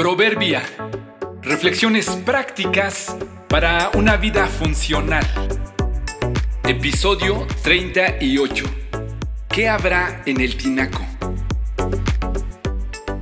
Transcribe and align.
Proverbia. 0.00 0.62
Reflexiones 1.42 2.08
prácticas 2.24 3.14
para 3.50 3.90
una 3.92 4.16
vida 4.16 4.46
funcional. 4.46 5.26
Episodio 6.66 7.46
38. 7.62 8.64
¿Qué 9.50 9.68
habrá 9.68 10.22
en 10.24 10.40
el 10.40 10.56
tinaco? 10.56 11.04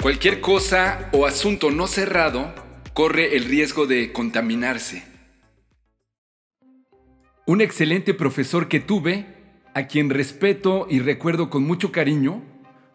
Cualquier 0.00 0.40
cosa 0.40 1.08
o 1.12 1.26
asunto 1.26 1.72
no 1.72 1.88
cerrado 1.88 2.54
corre 2.94 3.34
el 3.34 3.46
riesgo 3.46 3.88
de 3.88 4.12
contaminarse. 4.12 5.02
Un 7.44 7.60
excelente 7.60 8.14
profesor 8.14 8.68
que 8.68 8.78
tuve, 8.78 9.26
a 9.74 9.88
quien 9.88 10.10
respeto 10.10 10.86
y 10.88 11.00
recuerdo 11.00 11.50
con 11.50 11.64
mucho 11.64 11.90
cariño, 11.90 12.44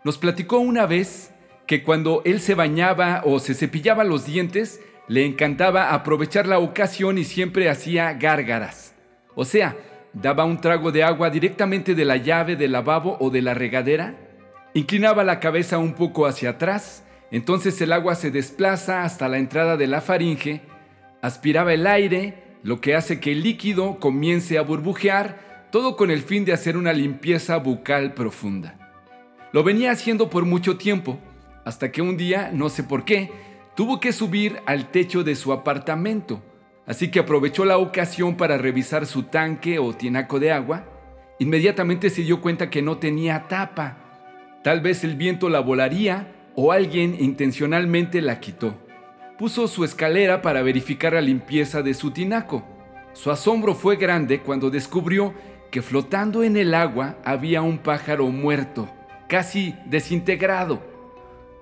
nos 0.05 0.17
platicó 0.17 0.59
una 0.59 0.85
vez 0.85 1.32
que 1.67 1.83
cuando 1.83 2.21
él 2.25 2.39
se 2.39 2.55
bañaba 2.55 3.21
o 3.25 3.39
se 3.39 3.53
cepillaba 3.53 4.03
los 4.03 4.25
dientes, 4.25 4.81
le 5.07 5.25
encantaba 5.25 5.93
aprovechar 5.93 6.47
la 6.47 6.59
ocasión 6.59 7.17
y 7.17 7.23
siempre 7.23 7.69
hacía 7.69 8.13
gárgaras. 8.13 8.95
O 9.35 9.45
sea, 9.45 9.75
daba 10.13 10.45
un 10.45 10.61
trago 10.61 10.91
de 10.91 11.03
agua 11.03 11.29
directamente 11.29 11.95
de 11.95 12.05
la 12.05 12.17
llave 12.17 12.55
del 12.55 12.71
lavabo 12.71 13.17
o 13.19 13.29
de 13.29 13.41
la 13.41 13.53
regadera, 13.53 14.15
inclinaba 14.73 15.23
la 15.23 15.39
cabeza 15.39 15.77
un 15.77 15.93
poco 15.93 16.25
hacia 16.25 16.51
atrás, 16.51 17.03
entonces 17.31 17.79
el 17.81 17.91
agua 17.91 18.15
se 18.15 18.31
desplaza 18.31 19.03
hasta 19.03 19.27
la 19.27 19.39
entrada 19.39 19.75
de 19.75 19.87
la 19.87 20.01
faringe, 20.01 20.61
aspiraba 21.21 21.73
el 21.73 21.87
aire, 21.87 22.43
lo 22.63 22.79
que 22.79 22.95
hace 22.95 23.19
que 23.19 23.31
el 23.31 23.43
líquido 23.43 23.99
comience 23.99 24.57
a 24.57 24.61
burbujear, 24.61 25.67
todo 25.71 25.95
con 25.95 26.11
el 26.11 26.21
fin 26.21 26.45
de 26.45 26.53
hacer 26.53 26.77
una 26.77 26.93
limpieza 26.93 27.57
bucal 27.57 28.13
profunda. 28.13 28.77
Lo 29.51 29.63
venía 29.63 29.91
haciendo 29.91 30.29
por 30.29 30.45
mucho 30.45 30.77
tiempo, 30.77 31.19
hasta 31.65 31.91
que 31.91 32.01
un 32.01 32.17
día, 32.17 32.51
no 32.53 32.69
sé 32.69 32.83
por 32.83 33.05
qué, 33.05 33.31
tuvo 33.75 33.99
que 33.99 34.13
subir 34.13 34.61
al 34.65 34.91
techo 34.91 35.23
de 35.23 35.35
su 35.35 35.53
apartamento. 35.53 36.41
Así 36.85 37.09
que 37.09 37.19
aprovechó 37.19 37.63
la 37.65 37.77
ocasión 37.77 38.35
para 38.35 38.57
revisar 38.57 39.05
su 39.05 39.23
tanque 39.23 39.79
o 39.79 39.93
tinaco 39.93 40.39
de 40.39 40.51
agua. 40.51 40.85
Inmediatamente 41.39 42.09
se 42.09 42.23
dio 42.23 42.41
cuenta 42.41 42.69
que 42.69 42.81
no 42.81 42.97
tenía 42.97 43.47
tapa. 43.47 43.97
Tal 44.63 44.81
vez 44.81 45.03
el 45.03 45.15
viento 45.15 45.49
la 45.49 45.61
volaría 45.61 46.33
o 46.55 46.71
alguien 46.71 47.15
intencionalmente 47.19 48.21
la 48.21 48.39
quitó. 48.39 48.75
Puso 49.37 49.67
su 49.67 49.83
escalera 49.83 50.41
para 50.41 50.61
verificar 50.61 51.13
la 51.13 51.21
limpieza 51.21 51.81
de 51.81 51.93
su 51.93 52.11
tinaco. 52.11 52.63
Su 53.13 53.31
asombro 53.31 53.75
fue 53.75 53.95
grande 53.95 54.41
cuando 54.41 54.69
descubrió 54.69 55.33
que 55.71 55.81
flotando 55.81 56.43
en 56.43 56.55
el 56.55 56.73
agua 56.73 57.17
había 57.25 57.61
un 57.61 57.79
pájaro 57.79 58.27
muerto, 58.27 58.89
casi 59.27 59.75
desintegrado. 59.85 60.92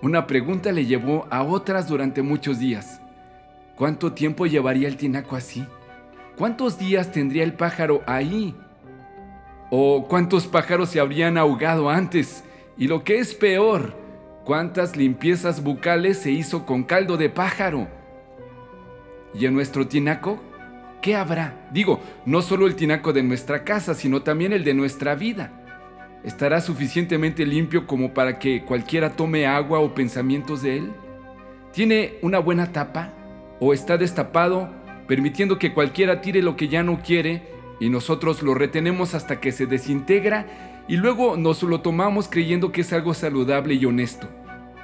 Una 0.02 0.26
pregunta 0.26 0.72
le 0.72 0.88
llevó 0.88 1.28
a 1.30 1.44
otras 1.44 1.88
durante 1.88 2.24
muchos 2.24 2.58
días. 2.58 3.00
¿Cuánto 3.76 4.14
tiempo 4.14 4.48
llevaría 4.48 4.88
el 4.88 4.98
tinaco 4.98 5.36
así? 5.36 5.64
¿Cuántos 6.38 6.80
días 6.80 7.12
tendría 7.12 7.44
el 7.44 7.54
pájaro 7.54 8.02
ahí? 8.08 8.56
¿O 9.70 10.08
cuántos 10.08 10.48
pájaros 10.48 10.90
se 10.90 11.00
habrían 11.00 11.38
ahogado 11.38 11.88
antes? 11.92 12.44
Y 12.80 12.88
lo 12.88 13.04
que 13.04 13.20
es 13.20 13.36
peor, 13.36 13.94
¿cuántas 14.44 14.98
limpiezas 14.98 15.64
bucales 15.64 16.18
se 16.18 16.32
hizo 16.32 16.66
con 16.66 16.84
caldo 16.84 17.16
de 17.16 17.30
pájaro? 17.30 17.88
¿Y 19.36 19.46
en 19.46 19.54
nuestro 19.54 19.88
tinaco? 19.88 20.42
¿Qué 21.04 21.16
habrá? 21.16 21.70
Digo, 21.72 22.00
no 22.26 22.42
solo 22.42 22.66
el 22.66 22.76
tinaco 22.76 23.14
de 23.14 23.22
nuestra 23.22 23.64
casa, 23.64 23.94
sino 23.94 24.24
también 24.24 24.52
el 24.52 24.64
de 24.64 24.74
nuestra 24.74 25.14
vida. 25.14 25.61
¿Estará 26.24 26.62
suficientemente 26.62 27.48
limpio 27.48 27.88
como 27.88 28.14
para 28.14 28.38
que 28.38 28.64
cualquiera 28.64 29.16
tome 29.16 29.48
agua 29.48 29.80
o 29.80 29.96
pensamientos 29.96 30.62
de 30.62 30.78
él? 30.78 30.92
¿Tiene 31.74 32.16
una 32.22 32.38
buena 32.38 32.72
tapa? 32.72 33.12
¿O 33.60 33.74
está 33.74 33.98
destapado, 33.98 34.70
permitiendo 35.08 35.58
que 35.58 35.74
cualquiera 35.74 36.22
tire 36.22 36.44
lo 36.44 36.56
que 36.56 36.68
ya 36.68 36.84
no 36.84 37.02
quiere 37.02 37.42
y 37.80 37.90
nosotros 37.90 38.44
lo 38.44 38.54
retenemos 38.54 39.16
hasta 39.16 39.40
que 39.40 39.52
se 39.52 39.66
desintegra 39.66 40.84
y 40.88 40.98
luego 40.98 41.38
nos 41.38 41.64
lo 41.64 41.82
tomamos 41.82 42.28
creyendo 42.28 42.72
que 42.72 42.82
es 42.82 42.94
algo 42.94 43.16
saludable 43.16 43.74
y 43.74 43.86
honesto? 43.86 44.30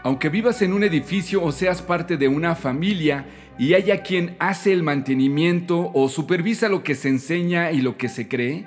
Aunque 0.01 0.29
vivas 0.29 0.63
en 0.63 0.73
un 0.73 0.83
edificio 0.83 1.43
o 1.43 1.51
seas 1.51 1.83
parte 1.83 2.17
de 2.17 2.29
una 2.29 2.55
familia 2.55 3.27
y 3.59 3.75
haya 3.75 4.01
quien 4.01 4.35
hace 4.39 4.73
el 4.73 4.81
mantenimiento 4.81 5.91
o 5.93 6.09
supervisa 6.09 6.67
lo 6.67 6.81
que 6.81 6.95
se 6.95 7.09
enseña 7.09 7.71
y 7.71 7.81
lo 7.81 7.97
que 7.97 8.09
se 8.09 8.27
cree, 8.27 8.65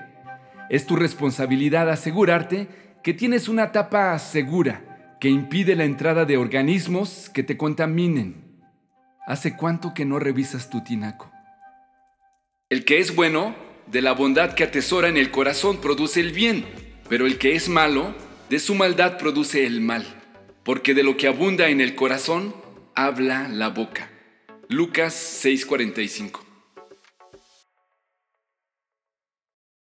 es 0.71 0.87
tu 0.87 0.97
responsabilidad 0.97 1.91
asegurarte 1.91 2.69
que 3.03 3.13
tienes 3.13 3.49
una 3.49 3.73
tapa 3.73 4.19
segura 4.19 5.17
que 5.21 5.29
impide 5.29 5.75
la 5.77 5.85
entrada 5.85 6.25
de 6.25 6.37
organismos 6.37 7.29
que 7.29 7.43
te 7.43 7.57
contaminen. 7.57 8.37
¿Hace 9.27 9.57
cuánto 9.57 9.93
que 9.93 10.05
no 10.05 10.19
revisas 10.19 10.71
tu 10.71 10.83
tinaco? 10.83 11.31
El 12.71 12.85
que 12.85 13.01
es 13.01 13.15
bueno, 13.15 13.55
de 13.89 14.01
la 14.01 14.13
bondad 14.13 14.55
que 14.55 14.63
atesora 14.63 15.09
en 15.09 15.17
el 15.17 15.33
corazón 15.33 15.81
produce 15.81 16.21
el 16.21 16.31
bien, 16.31 16.65
pero 17.09 17.27
el 17.27 17.37
que 17.37 17.57
es 17.57 17.69
malo, 17.69 18.15
de 18.49 18.61
su 18.61 18.77
maldad 18.77 19.19
produce 19.19 19.67
el 19.67 19.81
mal, 19.81 20.07
porque 20.63 20.95
de 20.95 21.03
lo 21.03 21.17
que 21.17 21.27
abunda 21.27 21.69
en 21.69 21.81
el 21.81 21.97
corazón, 21.97 22.55
habla 22.95 23.49
la 23.49 23.69
boca. 23.71 24.09
Lucas 24.69 25.15
6:45 25.45 26.50